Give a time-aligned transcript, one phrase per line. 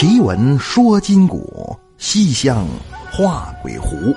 [0.00, 2.64] 奇闻说今古，西厢
[3.10, 4.14] 画鬼狐。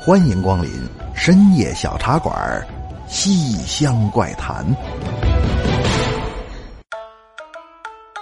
[0.00, 0.70] 欢迎光临
[1.12, 2.64] 深夜小茶馆
[3.10, 4.64] 《西厢怪谈》。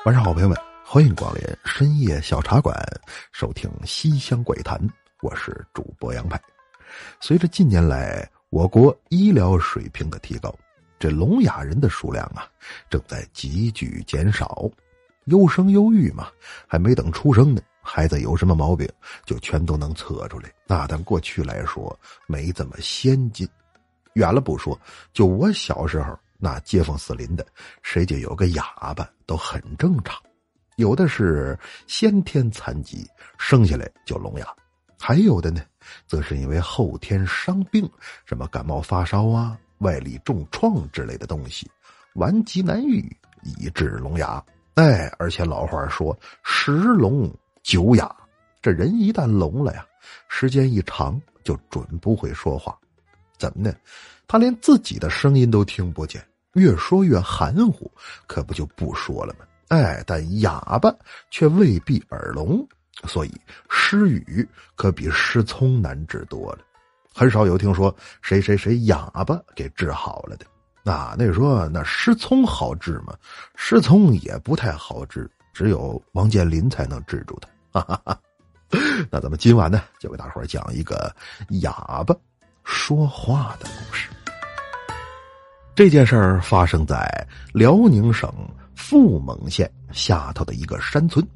[0.07, 0.57] 晚上好，朋友们，
[0.87, 2.75] 欢迎光临深夜小茶馆，
[3.31, 4.79] 收听《西厢怪谈》。
[5.21, 6.41] 我是主播杨派。
[7.21, 10.51] 随着近年来我国医疗水平的提高，
[10.99, 12.49] 这聋哑人的数量啊，
[12.89, 14.67] 正在急剧减少。
[15.27, 16.29] 优生优育嘛，
[16.67, 18.89] 还没等出生呢，孩子有什么毛病
[19.25, 20.53] 就全都能测出来。
[20.67, 21.97] 那但过去来说
[22.27, 23.49] 没这么先进，
[24.15, 24.79] 远了不说，
[25.13, 27.47] 就我小时候，那街坊四邻的
[27.83, 28.63] 谁家有个哑
[28.95, 30.21] 巴都很正常，
[30.77, 33.07] 有的是先天残疾，
[33.39, 34.47] 生下来就聋哑，
[34.99, 35.61] 还有的呢，
[36.07, 37.89] 则是因为后天伤病，
[38.25, 41.69] 什么感冒发烧啊、外力重创之类的东西，
[42.15, 43.05] 顽疾难愈，
[43.43, 44.45] 以致聋哑。
[44.77, 48.15] 哎，而且老话说“十聋九哑”，
[48.61, 49.87] 这人一旦聋了呀，
[50.29, 52.79] 时间一长就准不会说话。
[53.39, 53.75] 怎么呢？
[54.29, 57.91] 他连自己的声音都听不见，越说越含糊，
[58.27, 59.47] 可不就不说了吗？
[59.69, 60.95] 哎，但哑巴
[61.31, 62.63] 却未必耳聋，
[63.05, 63.33] 所以
[63.71, 66.59] 失语可比失聪难治多了。
[67.15, 70.45] 很少有听说谁谁谁哑巴给治好了的。
[70.87, 73.13] 那那说那失聪好治吗？
[73.57, 77.81] 失聪也不太好治，只有王健林才能治住他。
[77.81, 78.21] 哈哈哈。
[79.11, 81.13] 那咱们今晚呢，就给大伙讲一个
[81.61, 82.15] 哑巴
[82.63, 84.09] 说话的故事。
[85.75, 88.33] 这件事儿发生在辽宁省
[88.77, 91.27] 阜蒙县下头的一个山村。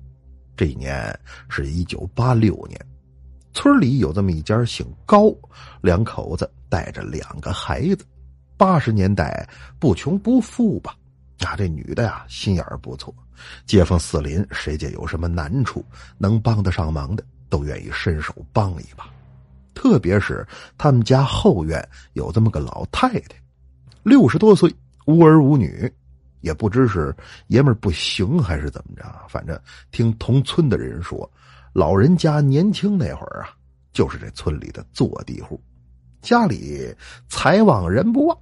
[0.57, 1.13] 这一年
[1.49, 2.81] 是一九八六年，
[3.53, 5.35] 村里有这么一家姓高，
[5.81, 8.07] 两口子带着两个孩子。
[8.61, 10.95] 八十年代不穷不富吧？
[11.39, 13.15] 啊，这女的呀，心眼儿不错，
[13.65, 15.83] 街坊四邻谁家有什么难处，
[16.19, 19.09] 能帮得上忙的，都愿意伸手帮一把。
[19.73, 21.83] 特别是他们家后院
[22.13, 23.37] 有这么个老太太，
[24.03, 24.71] 六十多岁，
[25.07, 25.91] 无儿无女，
[26.43, 27.17] 也不知是
[27.47, 29.03] 爷们儿不行还是怎么着。
[29.27, 29.59] 反正
[29.91, 31.27] 听同村的人说，
[31.73, 33.57] 老人家年轻那会儿啊，
[33.95, 35.59] 就是这村里的坐地户，
[36.21, 36.95] 家里
[37.27, 38.39] 财旺人不旺。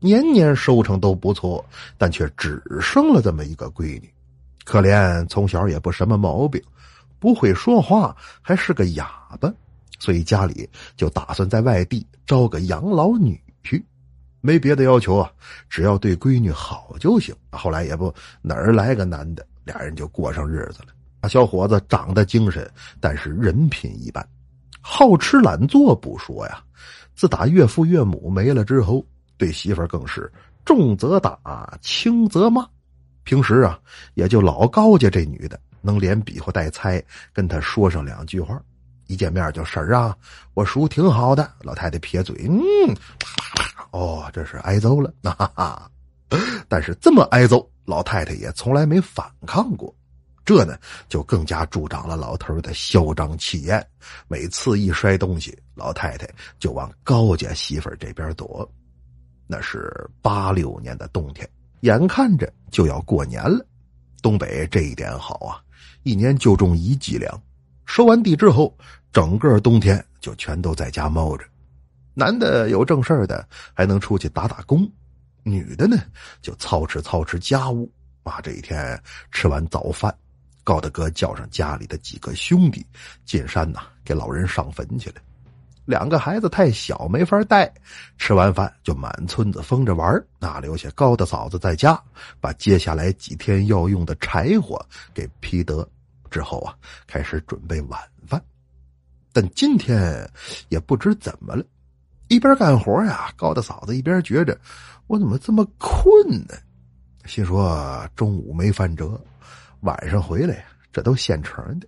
[0.00, 1.64] 年年收成都不错，
[1.98, 4.10] 但却只生了这么一个闺女，
[4.64, 6.60] 可怜从小也不什么毛病，
[7.18, 9.52] 不会说话，还是个哑巴，
[9.98, 10.66] 所以家里
[10.96, 13.82] 就打算在外地招个养老女婿，
[14.40, 15.30] 没别的要求啊，
[15.68, 17.34] 只要对闺女好就行。
[17.50, 20.94] 后来也不哪儿来个男的，俩人就过上日子了。
[21.20, 22.66] 那小伙子长得精神，
[22.98, 24.26] 但是人品一般，
[24.80, 26.64] 好吃懒做不说呀，
[27.14, 29.04] 自打岳父岳母没了之后。
[29.40, 30.30] 对媳妇儿更是
[30.66, 32.68] 重则打，轻则骂。
[33.24, 33.80] 平时啊，
[34.12, 37.02] 也就老高家这女的能连比划带猜，
[37.32, 38.60] 跟他说上两句话。
[39.06, 40.14] 一见面就婶儿啊，
[40.52, 41.50] 我叔挺好的。
[41.62, 42.94] 老太太撇嘴，嗯，
[43.92, 45.10] 哦，这是挨揍了。
[45.22, 45.90] 哈哈，
[46.68, 49.92] 但是这么挨揍，老太太也从来没反抗过。
[50.44, 50.76] 这呢，
[51.08, 53.84] 就更加助长了老头的嚣张气焰。
[54.28, 58.70] 每次一摔东西，老太太就往高家媳妇儿这边躲。
[59.50, 61.48] 那是八六年的冬天，
[61.80, 63.66] 眼看着就要过年了。
[64.22, 65.58] 东北这一点好啊，
[66.04, 67.42] 一年就种一季粮，
[67.84, 68.72] 收完地之后，
[69.12, 71.44] 整个冬天就全都在家猫着。
[72.14, 73.44] 男的有正事的，
[73.74, 74.86] 还能出去打打工；
[75.42, 75.96] 女的呢，
[76.40, 77.90] 就操持操持家务。
[78.22, 78.96] 啊，这一天
[79.32, 80.14] 吃完早饭，
[80.62, 82.86] 高大哥叫上家里的几个兄弟
[83.24, 85.16] 进山呐，给老人上坟去了。
[85.84, 87.72] 两个孩子太小，没法带。
[88.16, 92.00] 吃完饭就满村子疯着玩那留下高大嫂子在家，
[92.40, 94.80] 把接下来几天要用的柴火
[95.12, 95.88] 给劈得
[96.30, 96.76] 之后啊，
[97.06, 98.40] 开始准备晚饭。
[99.32, 100.28] 但今天
[100.68, 101.64] 也不知怎么了，
[102.28, 104.58] 一边干活呀，高大嫂子一边觉着
[105.06, 106.12] 我怎么这么困
[106.46, 106.54] 呢？
[107.26, 109.20] 心说中午没饭辙，
[109.80, 111.86] 晚上回来呀这都现成的，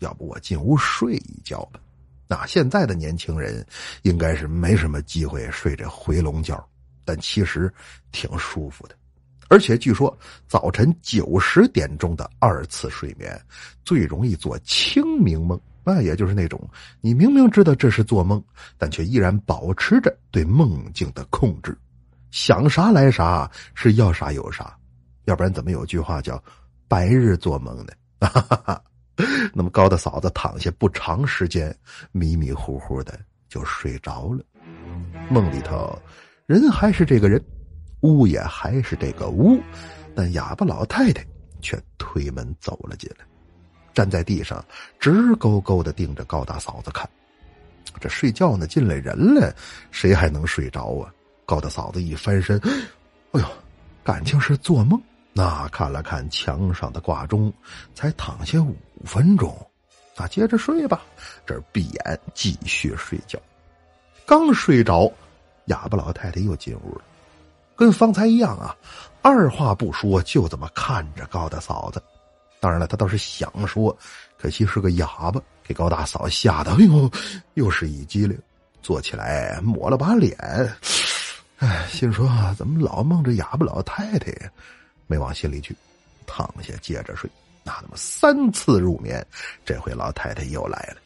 [0.00, 1.80] 要不我进屋睡一觉吧。
[2.26, 3.64] 那现在的年轻人
[4.02, 6.62] 应该是没什么机会睡这回笼觉，
[7.04, 7.72] 但其实
[8.12, 8.94] 挺舒服的。
[9.48, 10.16] 而且据说
[10.48, 13.38] 早晨九十点钟的二次睡眠
[13.84, 16.58] 最容易做清明梦，那也就是那种
[17.02, 18.42] 你明明知道这是做梦，
[18.78, 21.76] 但却依然保持着对梦境的控制，
[22.30, 24.74] 想啥来啥，是要啥有啥。
[25.26, 26.42] 要不然怎么有句话叫
[26.88, 27.92] “白日做梦”呢？
[28.20, 28.82] 哈哈哈。
[29.54, 31.74] 那么高的嫂子躺下不长时间，
[32.12, 33.18] 迷迷糊糊的
[33.48, 34.44] 就睡着了。
[35.30, 35.96] 梦里头，
[36.46, 37.42] 人还是这个人，
[38.00, 39.60] 屋也还是这个屋，
[40.14, 41.24] 但哑巴老太太
[41.60, 43.24] 却推门走了进来。
[43.92, 44.64] 站在地上，
[44.98, 47.08] 直勾勾的盯着高大嫂子看。
[48.00, 49.54] 这睡觉呢，进来人了，
[49.92, 51.12] 谁还能睡着啊？
[51.46, 52.60] 高大嫂子一翻身，
[53.32, 53.46] 哎呦，
[54.02, 55.00] 感情是做梦。
[55.32, 57.52] 那看了看墙上的挂钟，
[57.94, 59.54] 才躺下五五分钟，
[60.16, 61.02] 那接着睡吧。
[61.46, 63.38] 这闭眼继续睡觉。
[64.26, 65.12] 刚睡着，
[65.66, 67.02] 哑巴老太太又进屋了，
[67.76, 68.74] 跟方才一样啊，
[69.20, 72.02] 二话不说就这么看着高大嫂子。
[72.60, 73.94] 当然了，他倒是想说，
[74.38, 77.10] 可惜是个哑巴，给高大嫂吓得哎呦，
[77.54, 78.38] 又是一激灵，
[78.80, 80.34] 坐起来抹了把脸，
[81.58, 82.26] 哎，心说
[82.56, 84.50] 怎么老梦着哑巴老太太呀？
[85.06, 85.76] 没往心里去，
[86.26, 87.28] 躺下接着睡。
[87.64, 89.26] 那他妈三次入眠，
[89.64, 91.00] 这回老太太又来了。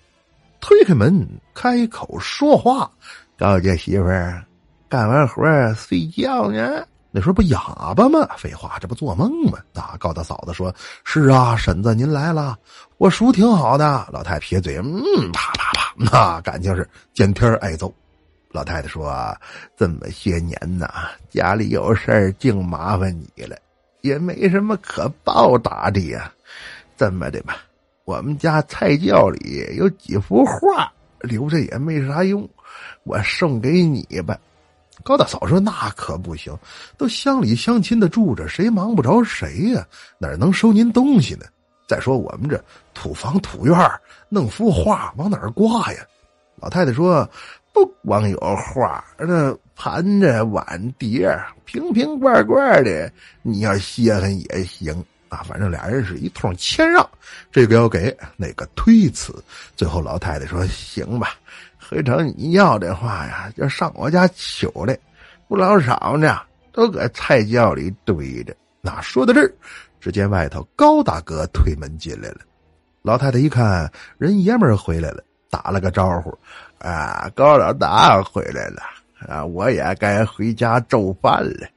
[0.61, 2.91] 推开门，开口说话
[3.39, 4.45] ：“高家媳妇儿，
[4.89, 5.43] 干完活
[5.75, 6.85] 睡觉呢？
[7.11, 8.29] 那时候不哑巴吗？
[8.37, 10.75] 废话，这不做梦吗？”啊，高大嫂子说
[11.05, 12.59] ：“是啊，婶子您来了，
[12.97, 14.93] 我叔挺好的。”老太撇嘴：“嗯，
[15.33, 17.95] 啪啪啪，那感情是见天挨揍。”
[18.51, 19.15] 老太太说
[19.77, 20.89] ：“这么些年呐，
[21.31, 23.57] 家里有事儿，净麻烦你了，
[24.01, 26.33] 也没什么可报答的呀。
[26.99, 27.63] 这么的吧。”
[28.05, 30.91] 我们家菜窖里有几幅画，
[31.21, 32.49] 留着也没啥用，
[33.05, 34.39] 我送给你吧。
[35.05, 36.57] 高大嫂说：“那可不行，
[36.97, 39.87] 都乡里乡亲的住着，谁忙不着谁呀？
[40.19, 41.45] 哪能收您东西呢？
[41.87, 42.59] 再说我们这
[42.95, 43.79] 土房土院，
[44.31, 46.01] 弄幅画往哪儿挂呀？”
[46.57, 47.29] 老太太说
[47.75, 53.13] ：“不光有画，那盘子、碗碟瓶瓶罐罐的，
[53.43, 57.09] 你要稀罕也行。”啊，反正俩人是一通谦让，
[57.53, 59.35] 这个要给，那个推辞。
[59.77, 61.35] 最后老太太说：“行吧，
[61.79, 64.99] 回头你要的话呀，就上我家取来，
[65.47, 66.41] 不老少呢，
[66.73, 69.53] 都搁菜窖里堆着。”那说到这儿，
[70.01, 72.39] 只见外头高大哥推门进来了。
[73.03, 76.37] 老太太一看人爷们回来了，打了个招呼
[76.79, 78.83] ：“啊，高老大回来了
[79.29, 81.69] 啊，我也该回家做饭了，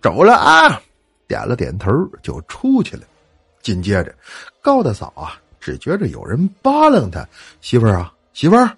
[0.00, 0.80] 走了啊。”
[1.26, 1.90] 点了点头，
[2.22, 3.02] 就出去了。
[3.62, 4.14] 紧接着，
[4.60, 7.26] 高大嫂啊，只觉着有人扒拉他
[7.62, 8.70] 媳妇儿啊，媳妇儿，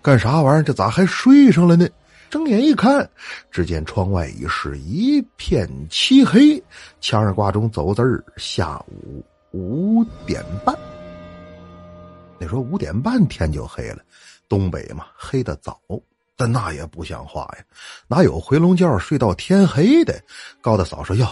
[0.00, 0.62] 干啥玩意儿？
[0.62, 1.88] 这咋还睡上了呢？
[2.30, 3.08] 睁眼一看，
[3.50, 6.62] 只见窗外已是一片漆黑，
[7.00, 10.72] 墙上挂钟走字儿：下午五点半。
[12.38, 13.98] 你说五点半天就黑了，
[14.48, 15.80] 东北嘛，黑的早，
[16.36, 17.64] 但那也不像话呀，
[18.06, 20.22] 哪有回笼觉睡到天黑的？
[20.60, 21.26] 高大嫂说：“哟。”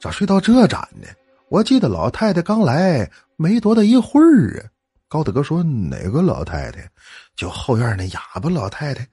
[0.00, 1.06] 咋睡到这盏呢？
[1.50, 4.70] 我记得老太太刚来没多大一会儿啊。
[5.08, 6.88] 高大哥说：“哪个老太太？
[7.36, 9.06] 就后院那哑巴老太太，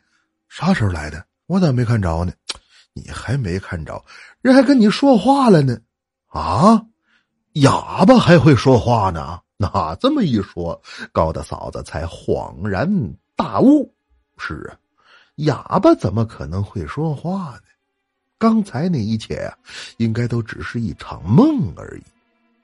[0.48, 1.26] 啥时候来的？
[1.48, 2.32] 我咋没看着呢？
[2.94, 4.02] 你还没看着，
[4.42, 5.78] 人还跟你说话了呢。
[6.28, 6.86] 啊，
[7.54, 9.42] 哑巴还会说话呢？
[9.58, 10.80] 那这么一说，
[11.12, 12.88] 高大嫂子才恍然
[13.36, 13.94] 大悟：
[14.38, 14.78] 是啊，
[15.38, 17.62] 哑巴怎么可能会说话呢？
[18.40, 19.58] 刚才那一切啊，
[19.98, 22.04] 应该都只是一场梦而已。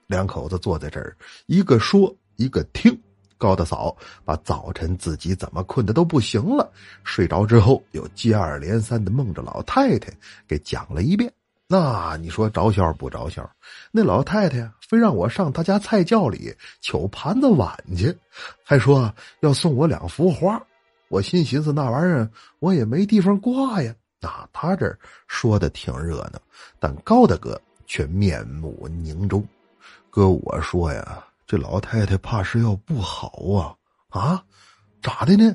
[0.07, 1.15] 两口子坐在这儿，
[1.47, 2.97] 一个说，一个听。
[3.35, 3.93] 高大嫂
[4.23, 6.71] 把早晨自己怎么困的都不行了，
[7.03, 10.13] 睡着之后又接二连三的梦着老太太，
[10.47, 11.29] 给讲了一遍。
[11.67, 13.49] 那你说着笑不着笑？
[13.91, 18.15] 那老太太非让我上她家菜窖里取盘子碗去，
[18.63, 20.61] 还说要送我两幅画。
[21.09, 23.93] 我心寻思那玩意儿我也没地方挂呀。
[24.23, 26.41] 那他这说的挺热闹，
[26.79, 29.45] 但高大哥却面目凝重。
[30.09, 33.75] 哥，我说呀，这老太太怕是要不好啊！
[34.17, 34.41] 啊，
[35.01, 35.53] 咋的呢？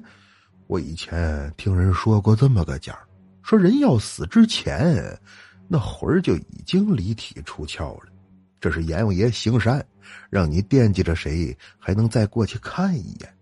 [0.66, 2.94] 我以前听人说过这么个讲
[3.42, 5.18] 说人要死之前，
[5.66, 8.12] 那魂儿就已经离体出窍了。
[8.60, 9.82] 这是阎王爷行善，
[10.28, 13.34] 让你惦记着谁，还能再过去看一眼。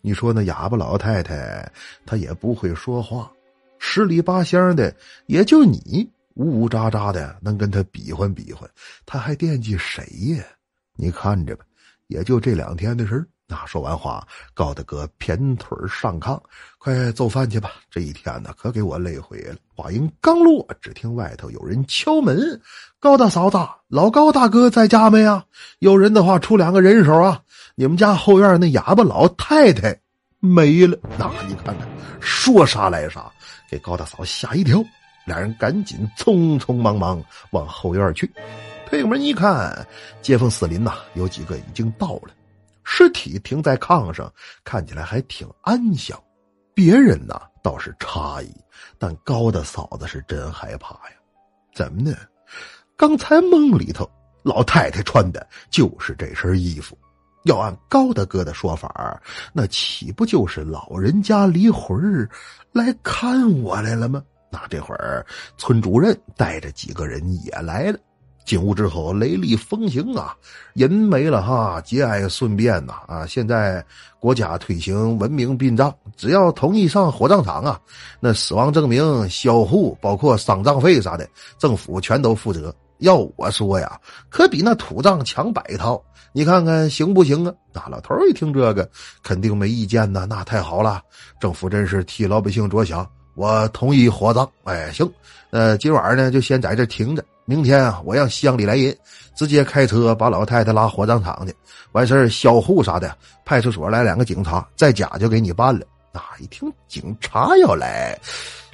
[0.00, 1.70] 你说那哑巴老太太，
[2.04, 3.30] 她也不会说话。
[3.84, 4.94] 十里八乡的，
[5.26, 8.64] 也就你呜呜喳喳的能跟他比划比划，
[9.04, 10.04] 他还惦记谁
[10.36, 10.44] 呀？
[10.94, 11.64] 你看着吧，
[12.06, 13.26] 也就这两天的事儿。
[13.48, 16.40] 那说完话，高大哥偏腿上炕，
[16.78, 17.72] 快做饭去吧。
[17.90, 19.56] 这一天呢，可给我累毁了。
[19.74, 22.58] 话音刚落，只听外头有人敲门
[23.00, 23.58] ：“高大嫂子，
[23.88, 25.44] 老高大哥在家没啊？
[25.80, 27.42] 有人的话，出两个人手啊！
[27.74, 30.00] 你们家后院那哑巴老太太
[30.38, 30.96] 没了。
[31.18, 31.86] 那你看看，
[32.20, 33.30] 说啥来啥。”
[33.72, 34.84] 给高大嫂吓一跳，
[35.24, 38.30] 俩人赶紧匆匆忙忙往后院去。
[38.84, 39.86] 推门一看，
[40.20, 42.34] 街坊四邻呐，有几个已经到了，
[42.84, 44.30] 尸体停在炕上，
[44.62, 46.22] 看起来还挺安详。
[46.74, 48.54] 别人呐倒是诧异，
[48.98, 51.16] 但高大嫂子是真害怕呀。
[51.74, 52.14] 怎么呢？
[52.94, 54.06] 刚才梦里头
[54.42, 56.94] 老太太穿的就是这身衣服。
[57.44, 59.20] 要按高大哥的说法，
[59.52, 62.28] 那岂不就是老人家离魂儿
[62.72, 64.22] 来看我来了吗？
[64.50, 65.24] 那这会儿
[65.56, 67.98] 村主任带着几个人也来了。
[68.44, 70.36] 进屋之后，雷厉风行啊，
[70.74, 73.24] 人没了哈，节哀顺变呐啊！
[73.24, 73.84] 现在
[74.18, 77.80] 国家推行文明殡葬，只要同意上火葬场啊，
[78.18, 82.74] 那死亡证明、销户，包括丧葬费啥的，政府全都负责。
[82.98, 86.02] 要我说呀，可比那土葬强百套。
[86.32, 87.54] 你看看行不行啊？
[87.72, 88.88] 那老头一听这个，
[89.22, 90.26] 肯定没意见呐。
[90.28, 91.02] 那太好了，
[91.40, 93.08] 政府真是替老百姓着想。
[93.34, 94.50] 我同意火葬。
[94.64, 95.10] 哎，行，
[95.50, 97.24] 那今晚呢就先在这停着。
[97.44, 98.96] 明天啊，我让乡里来人，
[99.34, 101.54] 直接开车把老太太拉火葬场去。
[101.92, 105.84] 完事儿销户啥的，派出所来两个警察，在家就给你办了。
[106.12, 108.18] 那一听警察要来，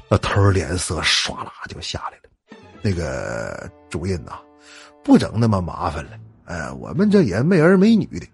[0.09, 2.59] 老头脸色唰啦就下来了。
[2.83, 4.39] 那个主任呐，
[5.03, 6.11] 不整那么麻烦了。
[6.49, 8.27] 哎，我们这也没儿没女的，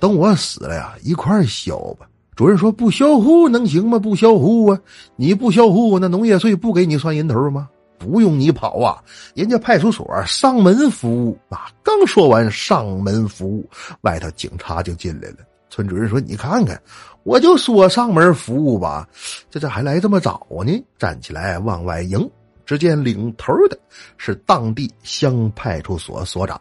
[0.00, 2.06] 等我死了呀，一块儿消吧。
[2.34, 3.96] 主任说不销户能行吗？
[3.96, 4.80] 不销户啊，
[5.14, 7.68] 你不销户，那农业税不给你算人头吗？
[7.96, 8.98] 不用你跑啊，
[9.34, 11.70] 人家派出所上门服务啊！
[11.84, 13.68] 刚说完上门服务，
[14.00, 15.36] 外头警察就进来了。
[15.68, 16.80] 村主任说：“你看看，
[17.22, 19.06] 我就说上门服务吧，
[19.48, 22.28] 这这还来这么早呢？”站起来往外迎，
[22.66, 23.78] 只见领头的
[24.16, 26.60] 是当地乡派出所所长，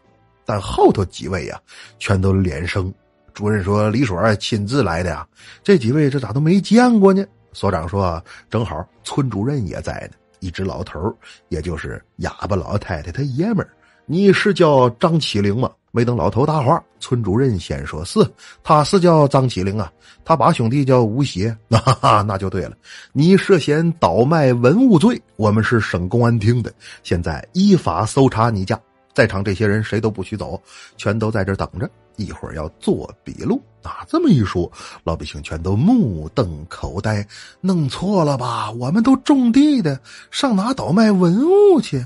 [0.50, 1.62] 但后头几位呀，
[2.00, 2.92] 全都连声。
[3.36, 5.28] 主任说：“李所亲自来的呀，
[5.64, 11.16] 这几位这咋都没见过呢？”所长说：“正好村主任也在呢。”一只老头
[11.50, 13.70] 也就是哑巴老太太，他爷们儿，
[14.08, 15.70] 你是叫张启灵吗？
[15.92, 18.20] 没等老头答话，村主任先说：“是，
[18.64, 19.92] 他是叫张启灵啊，
[20.26, 22.76] 他把兄弟叫吴邪，那 哈哈，那就对了。
[23.12, 28.80] 你涉嫌倒卖文物罪，我们是省公安厅的，现在依法搜查你家，
[29.20, 30.58] 在场这些人谁都不许走，
[30.96, 34.06] 全都在这等着。”一会儿要做笔录啊！
[34.08, 34.72] 这么一说，
[35.04, 37.28] 老百姓全都目瞪口呆。
[37.60, 38.72] 弄错了吧？
[38.72, 40.00] 我们都种地的，
[40.32, 42.06] 上哪倒卖文物去？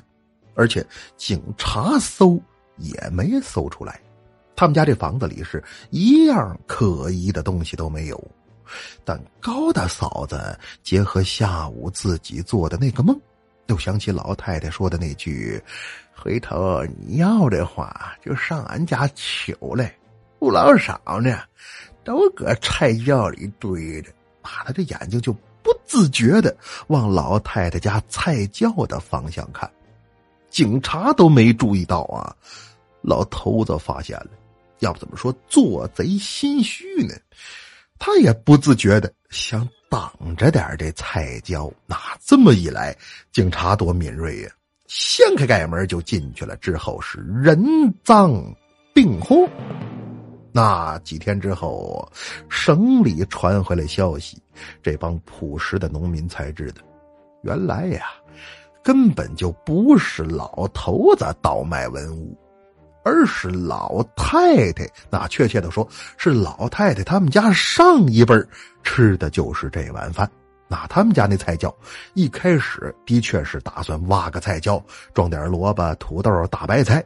[0.56, 0.84] 而且
[1.16, 2.42] 警察搜
[2.78, 4.02] 也没搜出来。
[4.56, 8.32] 他们家这房子里是一样可疑的东西都没有。
[9.06, 13.16] 但高大嫂子结合下午自己做的那个梦，
[13.68, 15.62] 又想起老太太说的那句
[16.14, 19.96] ：“回头你要的话，就上俺家求来。”
[20.40, 21.40] 不老少呢，
[22.04, 24.12] 都搁菜窖里堆着。
[24.42, 26.54] 啊，他这眼睛就不自觉的
[26.88, 29.72] 往老太太家菜窖的方向看。
[30.50, 32.36] 警察都没注意到啊，
[33.02, 34.28] 老头子发现了。
[34.80, 37.16] 要不怎么说做贼心虚呢？
[37.98, 41.72] 他也不自觉的想挡着点这菜椒。
[41.86, 42.98] 那这么一来，
[43.32, 44.50] 警察多敏锐呀！
[44.88, 46.58] 掀开盖门就进去了。
[46.58, 47.64] 之后是人
[48.04, 48.34] 赃
[48.92, 49.48] 并获。
[50.52, 52.12] 那几天之后，
[52.50, 54.42] 省里传回来消息，
[54.82, 56.82] 这帮朴实的农民才知道，
[57.44, 58.08] 原来呀，
[58.84, 62.36] 根本就不是老头子倒卖文物，
[63.04, 64.88] 而是老太太。
[65.10, 68.36] 那确切的说，是老太太他们家上一辈
[68.84, 70.30] 吃的就是这碗饭。
[70.68, 71.74] 那他们家那菜窖，
[72.14, 74.84] 一开始的确是打算挖个菜窖，
[75.14, 77.04] 装点萝卜、土豆、大白菜，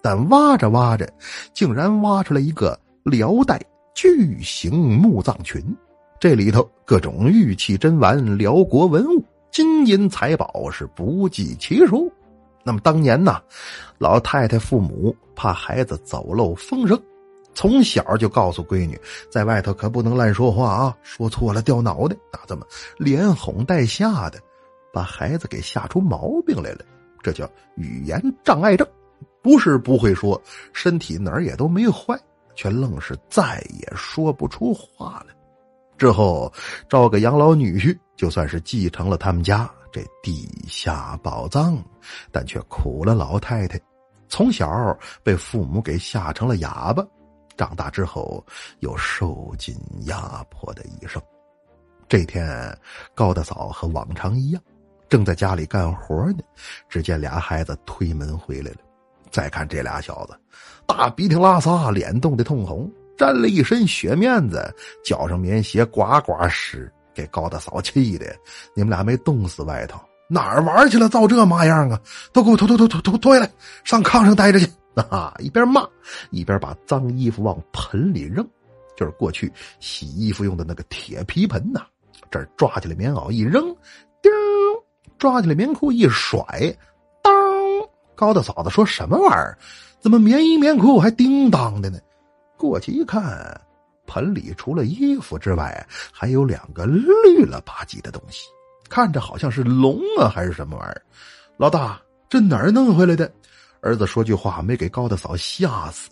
[0.00, 1.08] 但挖着挖着，
[1.52, 2.78] 竟然挖出来一个。
[3.04, 3.58] 辽代
[3.94, 5.64] 巨型墓葬群，
[6.20, 12.12] 这里头各种玉器珍玩、辽国文物、金银财宝是不计其数。
[12.68, 13.40] 那么当年呢，
[13.96, 17.02] 老太太父母怕孩子走漏风声，
[17.54, 22.14] 从小就告诉闺女，在外头可不能乱说话啊，说错了掉脑袋。
[22.30, 22.66] 那这么
[22.98, 24.38] 连哄带吓的，
[24.92, 26.80] 把孩子给吓出毛病来了，
[27.22, 28.86] 这叫语言障碍症，
[29.40, 30.38] 不是不会说，
[30.74, 32.14] 身体哪儿也都没坏。
[32.54, 35.32] 却愣是再也说不出话来。
[35.96, 36.52] 之后
[36.88, 41.82] 招个养老女婿，就算是继承了他们家这地下宝藏，
[42.32, 43.80] 但却苦了老太太。
[44.28, 44.68] 从小
[45.22, 47.02] 被父母给吓成了哑巴，
[47.56, 48.44] 长大之后
[48.80, 51.22] 又受尽压迫的一生。
[52.08, 52.76] 这天，
[53.14, 54.60] 高大嫂和往常一样，
[55.08, 56.38] 正在家里干活呢，
[56.88, 58.78] 只见俩孩子推门回来了。
[59.30, 60.38] 再看这俩小子。
[60.86, 68.24] 大鼻涕拉撒，脸冻得通红，沾了一身血面子，脚上棉鞋呱呱湿，给高大嫂气的。
[68.74, 69.98] 你们俩没冻死外头，
[70.28, 71.08] 哪儿玩去了？
[71.08, 72.00] 造这嘛样啊！
[72.32, 73.50] 都给我脱脱脱脱脱脱下来，
[73.82, 74.70] 上炕上待着去！
[75.10, 75.34] 啊！
[75.40, 75.84] 一边骂
[76.30, 78.46] 一边把脏衣服往盆里扔，
[78.96, 81.82] 就是过去洗衣服用的那个铁皮盆呐。
[82.30, 83.64] 这儿抓起来棉袄一扔，
[84.22, 84.30] 叮，
[85.18, 86.44] 抓起来棉裤一甩，
[87.22, 87.32] 当！
[88.14, 89.58] 高大嫂子说什么玩意儿？
[90.00, 91.98] 怎么棉衣棉裤还叮当的呢？
[92.56, 93.60] 过去一看，
[94.08, 98.48] 盆里除了衣服之外，还有两个绿了吧唧的东西，
[98.88, 101.02] 看着好像是龙啊，还是什么玩意儿。
[101.56, 103.30] 老大，这哪儿弄回来的？
[103.80, 106.10] 儿子说句话没给高大嫂吓死。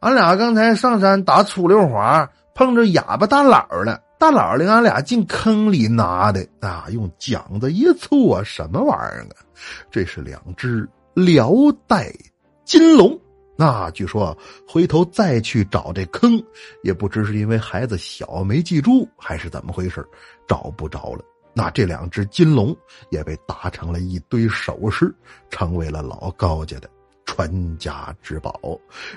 [0.00, 4.00] 俺俩刚才上山打醋溜滑，碰着哑巴大佬了。
[4.18, 9.44] 大佬领俺俩进坑里拿的啊，用桨子一搓，什么玩意儿啊？
[9.90, 11.52] 这是两只辽
[11.86, 12.12] 代
[12.64, 13.18] 金龙。
[13.56, 16.42] 那据说回头再去找这坑，
[16.82, 20.04] 也不知是因为孩子小没记住，还是怎么回事
[20.48, 21.24] 找不着了。
[21.54, 22.76] 那这两只金龙
[23.10, 25.14] 也被打成了一堆首饰，
[25.50, 26.90] 成为了老高家的
[27.24, 28.60] 传家之宝。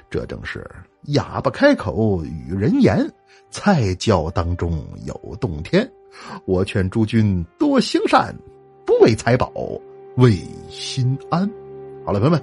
[0.08, 0.64] 这正是
[1.06, 3.12] 哑巴开口与人言，
[3.50, 5.92] 菜窖当中有洞天。
[6.46, 8.36] 我劝诸君多行善，
[8.86, 9.52] 不为财宝，
[10.18, 10.40] 为
[10.70, 11.50] 心安。
[12.06, 12.40] 好了，朋友们，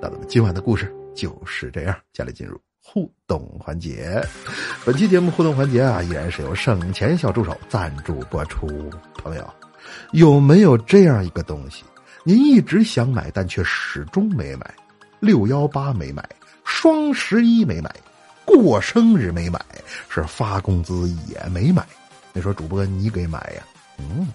[0.00, 1.03] 那咱们今晚的故事。
[1.14, 4.20] 就是这样，下来进入互动环节。
[4.84, 8.66] 本期节目互动环节啊，依然是由省钱小助手赞助播出。
[9.14, 9.54] 朋友，
[10.12, 11.84] 有没有这样一个东西，
[12.24, 14.74] 您一直想买，但却始终没买？
[15.20, 16.28] 六幺八没买，
[16.64, 17.94] 双十一没买，
[18.44, 19.58] 过生日没买，
[20.10, 21.86] 是发工资也没买。
[22.34, 23.62] 你说主播你给买呀？
[23.98, 24.28] 嗯，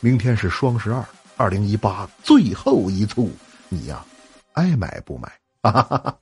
[0.00, 1.02] 明天是双十二，
[1.36, 3.30] 二零一八最后一促，
[3.70, 4.04] 你呀，
[4.52, 5.32] 爱买不买？
[5.60, 6.18] 哈哈哈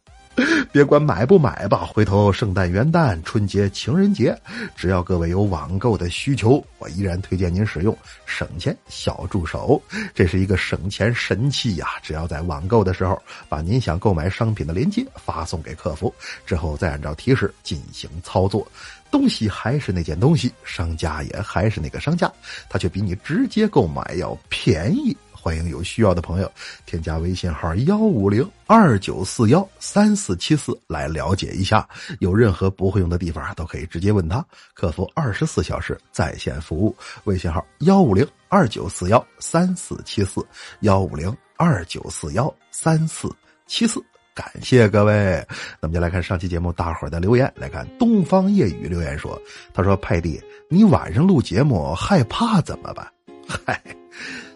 [0.72, 4.34] 别管买不买吧，回头圣诞、元旦、春节、情人节，
[4.74, 9.80] 只要各位有网购的需求，我依然推荐您使用省钱小助手。
[10.14, 11.86] 这是一个省钱神器呀！
[12.02, 16.12] 只要在网购的时候，把您想购买商品的链接发送给客服，
[16.46, 18.66] 之后再按照提示进行操作，
[19.10, 22.30] 东西还是那件东西，商家也还是那个商家，
[22.68, 25.16] 他却比你直接购买要便宜。
[25.46, 26.52] 欢迎有需要的朋友
[26.86, 31.88] 添加微信号幺五零二九四幺三四七四来了解一下。
[32.18, 36.96] 有任何不会用的地方，都可以直接问他，客服二十四小时在线服务。
[37.26, 40.44] 微信号幺五零二九四幺三四七四
[40.80, 43.32] 幺五零二九四幺三四
[43.68, 44.02] 七四。
[44.34, 45.46] 感谢各位。
[45.80, 49.40] 那么就来看上期节目大伙儿的留言，来看东方夜雨留言说
[49.72, 53.06] ：“他说派弟，你晚上录节目害怕怎么办？
[53.46, 53.80] 嗨。”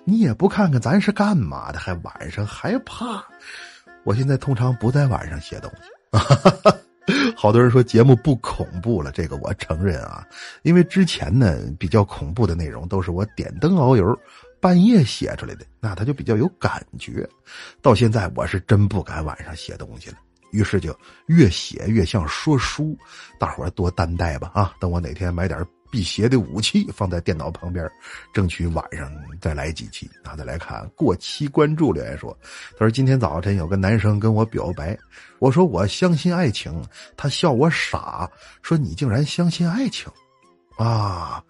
[0.05, 3.23] 你也不看看咱是干嘛的，还晚上害怕？
[4.05, 5.89] 我现在通常不在晚上写东西。
[7.37, 10.27] 好多人说节目不恐怖了，这个我承认啊，
[10.63, 14.19] 因为之前呢比较恐怖的内容都是我点灯熬油
[14.61, 17.29] 半夜写出来的，那他就比较有感觉。
[17.83, 20.17] 到现在我是真不敢晚上写东西了，
[20.53, 22.97] 于是就越写越像说书。
[23.39, 24.73] 大伙儿多担待吧啊！
[24.81, 25.65] 等我哪天买点。
[25.91, 27.91] 辟邪的武器放在电脑旁边，
[28.33, 30.09] 争取晚上再来几期。
[30.23, 32.37] 那再来看过期关注留言说
[32.79, 34.97] ：“他说今天早晨有个男生跟我表白，
[35.39, 36.83] 我说我相信爱情，
[37.17, 38.31] 他笑我傻，
[38.63, 40.11] 说你竟然相信爱情，
[40.79, 41.43] 啊，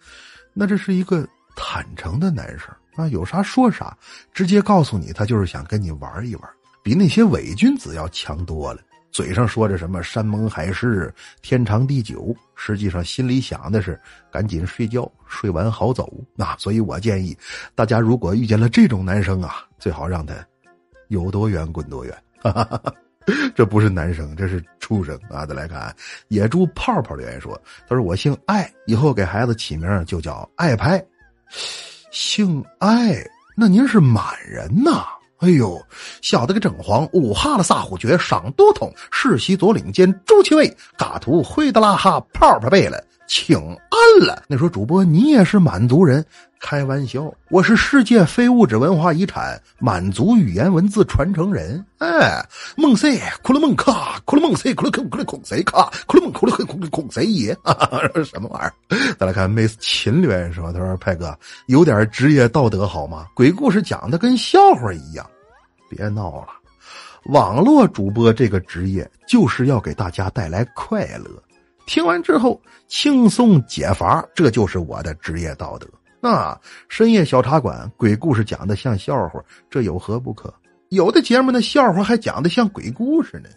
[0.54, 3.96] 那这是一个坦诚的男生啊，有啥说啥，
[4.32, 6.50] 直接告诉你他就是想跟你玩一玩，
[6.82, 8.80] 比那些伪君子要强多了。”
[9.12, 16.12] 嘴上说着什么山盟海誓、天长地久，实际上心里想的是赶紧睡觉，睡完好走。
[16.34, 17.36] 那所以我建议
[17.74, 20.34] 大家，如果遇见了这种男生啊，最好让他
[21.08, 22.16] 有多远滚多远。
[23.54, 25.44] 这不是男生，这是畜生啊！
[25.44, 25.94] 再来看
[26.28, 31.04] 野猪泡泡留言说：“他说我姓艾，以后给孩子起名就叫爱拍。
[32.10, 33.22] 姓艾，
[33.56, 35.04] 那您是满人呐？”
[35.40, 35.80] 哎呦，
[36.20, 44.42] 小的个整黄，五哈的萨虎爵，赏多桶，世袭左领兼，朱七卫，嘎图灰的拉哈，泡泡贝了，请安了。
[44.46, 46.22] 那说主播你也是满族人？
[46.60, 51.82] 开玩笑，我是世界非物质文化遗产满族语言文字传承人。
[51.98, 52.46] 哎，
[52.76, 57.56] 梦塞，库勒梦卡，库勒梦塞，库勒库库勒孔塞卡，库勒梦库勒库库孔塞耶？
[58.22, 59.14] 什么玩意儿？
[59.18, 63.26] 再来看 Miss 秦留言说：“他说派哥有点职业道德好吗？
[63.34, 65.26] 鬼故事讲的跟笑话一样，
[65.88, 66.48] 别闹了。
[67.24, 71.42] 网络主播这个职业就是要给大家带来快乐，
[71.86, 75.88] 听完之后轻松解乏，这就是我的职业道德。”
[76.20, 80.52] 那深夜小茶馆鬼故事讲的像笑话，这有何不可？
[80.90, 83.48] 有的节目那笑话还讲的像鬼故事呢。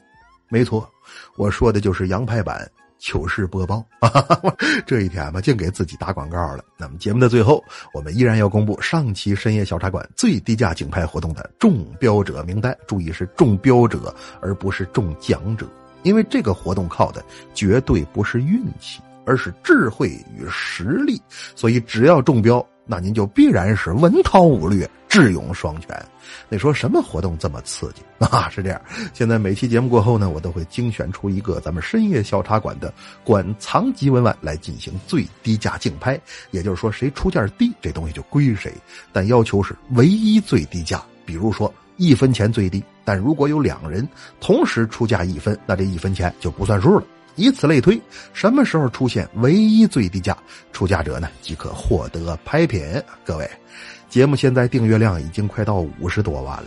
[0.49, 0.89] 没错，
[1.35, 3.83] 我说的就是洋派版糗事播报。
[4.85, 6.63] 这一天嘛，净给自己打广告了。
[6.77, 7.61] 那么节目的最后，
[7.93, 12.77] 我们依然要公布上期深夜小茶馆最低价竞拍活动的中标者名单。
[12.87, 15.67] 注意是中标者，而不是中奖者，
[16.03, 17.21] 因为这个活动靠的
[17.53, 19.01] 绝对不是运气。
[19.25, 21.21] 而是智慧与实力，
[21.55, 25.89] 所以只要中标，那您就必然是文韬武略、智勇双全。
[26.49, 28.49] 那说什么活动这么刺激 啊？
[28.49, 28.81] 是这样，
[29.13, 36.19] 现在每期节目过后呢，我都会精选出一个咱们深夜小茶馆的馆藏级文玩来进行最低价竞拍。
[36.51, 38.73] 也就是说，谁出价低，这东西就归谁。
[39.11, 42.83] 但要求是唯一最低价，比如说一分钱最低。
[43.05, 44.07] 但如果有两人
[44.39, 47.03] 同时出价一分，那这一分钱就不算数了。
[47.35, 47.99] 以此类推，
[48.33, 50.37] 什么时候出现唯一最低价，
[50.71, 52.81] 出价者呢即可获得拍品。
[53.25, 53.49] 各位，
[54.09, 56.65] 节目现在订阅量已经快到五十多万了，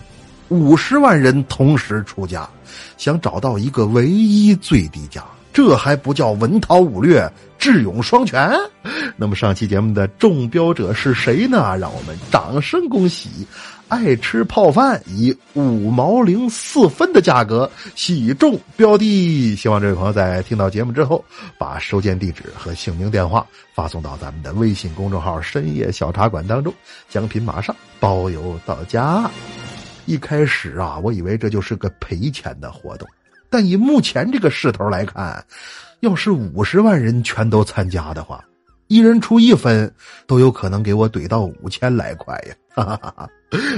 [0.48, 2.48] 五十万人同时出价，
[2.96, 8.50] 想找到一个唯一最低价，这还不叫文韬武略、智勇双全？
[9.16, 11.76] 那么上期节目的中标者是谁呢？
[11.78, 13.28] 让我们掌声恭喜！
[13.88, 21.24] 爱吃泡饭以五毛零四分的价格喜中标的，希望这位朋友在听到节目之后，
[21.56, 26.74] 把收件地址和姓名电话发送到咱们的微信公众号“深夜小茶馆”当中，
[27.08, 29.30] 奖品马上包邮到家。
[30.04, 33.08] 一开始啊，我以为这就是个赔钱的活动，
[33.48, 35.44] 但以目前这个势头来看，
[36.00, 38.44] 要是五十万人全都参加的话。
[38.88, 39.92] 一人出一分，
[40.26, 42.54] 都有可能给我怼到五千来块呀！
[42.74, 43.30] 哈哈哈哈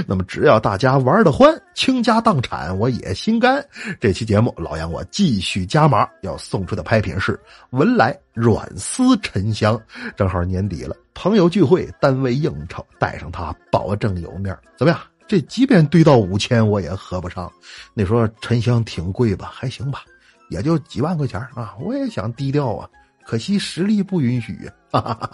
[0.07, 3.63] 那么，只要大家玩的欢，倾家荡产我也心甘。
[3.99, 9.79] 这期节目，老杨我继续加码，要送出的拍品是文莱软丝沉香。
[10.17, 14.99] 正好年底了，朋友聚会、单位应酬，带上它保证有面怎么样？
[15.27, 17.51] 这即便堆到五千，我也合不上。
[17.93, 19.49] 那说沉香挺贵吧？
[19.53, 20.01] 还行吧，
[20.49, 21.75] 也就几万块钱啊！
[21.79, 22.89] 我也想低调啊。
[23.25, 25.31] 可惜实力不允许哈哈哈！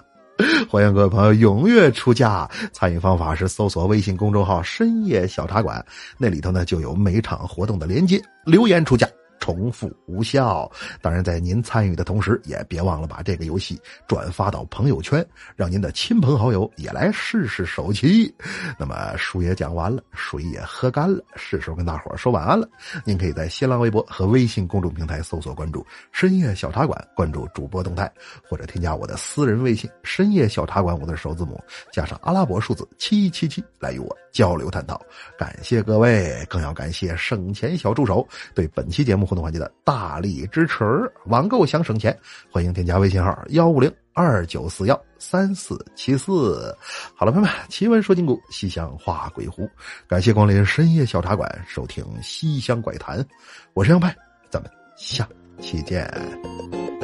[0.70, 5.84] 欢迎各位朋友踊跃出价，参与方法是搜索微信公众号“深夜小茶馆”，
[6.20, 9.08] 那里头呢就有每场活动的连接，留言出价。
[9.40, 10.70] 重复无效。
[11.02, 18.34] 当然，在您参与的同时，也别忘了把这个游戏转发到朋友圈，让您的亲朋好友也来试试手气。
[18.80, 22.68] 那么，书也讲完了，水也喝干了，是时候跟大伙说晚安了。
[23.04, 28.12] 您可以在新浪微博和微信公众平台搜索关注“深夜小茶馆”，关注主播动态，
[28.50, 35.00] 或者添加我的私人微信“深夜小茶馆”，我的首字母加上阿拉伯数字七七七，来与我交流探讨。
[35.38, 39.25] 感谢各位，更要感谢省钱小助手对本期节目。
[39.26, 42.18] 互动环节的大力支持，网购想省钱，
[42.52, 46.76] 欢迎添加微信号幺五零二九四幺三四七四。
[47.16, 49.70] 好了，朋友们，奇闻说金股，西厢画鬼狐，
[50.08, 53.26] 感谢光临深夜小茶馆，收听西厢怪谈，
[53.74, 54.16] 我是杨派，
[54.50, 55.28] 咱们下
[55.60, 56.95] 期见。